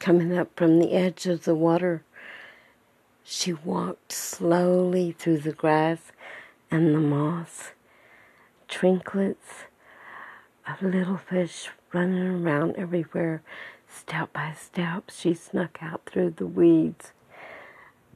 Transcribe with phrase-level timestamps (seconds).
[0.00, 2.02] coming up from the edge of the water.
[3.22, 6.10] She walked slowly through the grass
[6.70, 7.72] and the moss.
[8.66, 9.66] Trinklets
[10.66, 13.42] of little fish running around everywhere.
[13.88, 17.12] Step by step, she snuck out through the weeds,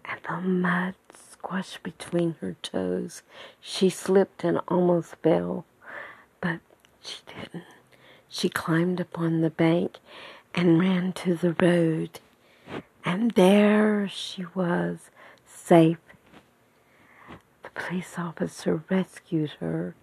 [0.04, 3.22] and the mud squashed between her toes.
[3.60, 5.66] She slipped and almost fell,
[6.40, 6.60] but
[7.02, 7.64] she didn't.
[8.28, 9.98] She climbed upon the bank
[10.54, 12.20] and ran to the road,
[13.04, 15.10] and there she was,
[15.46, 15.98] safe.
[17.62, 19.94] The police officer rescued her.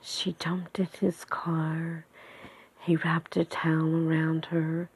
[0.00, 2.06] She jumped in his car.
[2.80, 4.88] He wrapped a towel around her.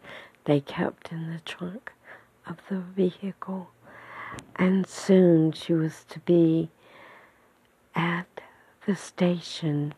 [0.45, 1.92] They kept in the trunk
[2.47, 3.70] of the vehicle.
[4.56, 6.70] And soon she was to be
[7.94, 8.41] at
[8.86, 9.94] the station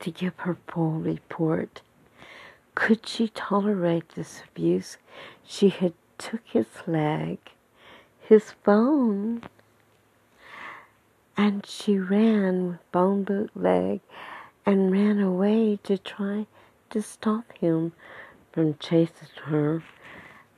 [0.00, 1.80] to give her full report.
[2.76, 4.98] Could she tolerate this abuse?
[5.42, 7.38] She had took his leg,
[8.20, 9.42] his phone,
[11.36, 14.00] and she ran with bone boot leg
[14.66, 16.46] and ran away to try
[16.90, 17.92] to stop him
[18.52, 19.82] from chasing her.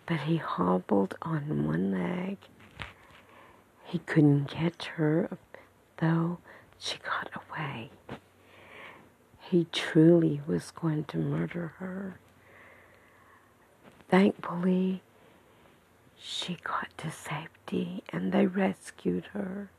[0.04, 2.38] But he hobbled on one leg.
[3.84, 5.38] He couldn't catch her,
[5.98, 6.38] though
[6.78, 7.90] she got away.
[9.50, 12.18] He truly was going to murder her.
[14.10, 15.00] Thankfully,
[16.18, 19.70] she got to safety and they rescued her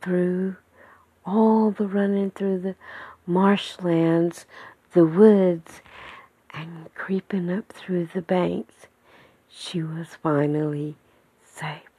[0.00, 0.56] through
[1.24, 2.74] all the running through the
[3.24, 4.46] marshlands,
[4.94, 5.80] the woods,
[6.50, 8.88] and creeping up through the banks.
[9.48, 10.96] She was finally
[11.44, 11.91] safe.